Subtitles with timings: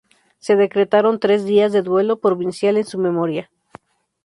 [0.39, 3.51] Se decretaron tres días de duelo provincial en su memoria.